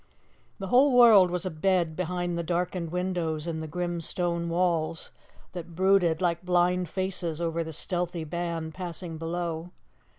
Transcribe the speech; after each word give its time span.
The 0.57 0.69
whole 0.69 0.97
world 0.97 1.29
was 1.29 1.45
abed 1.45 1.95
behind 1.95 2.35
the 2.35 2.41
darkened 2.41 2.91
windows 2.91 3.45
and 3.45 3.61
the 3.61 3.67
grim 3.67 4.01
stone 4.01 4.49
walls 4.49 5.11
that 5.51 5.75
brooded 5.75 6.23
like 6.23 6.43
blind 6.43 6.89
faces 6.89 7.39
over 7.39 7.63
the 7.63 7.71
stealthy 7.71 8.23
band 8.23 8.73
passing 8.73 9.19
below. 9.19 9.69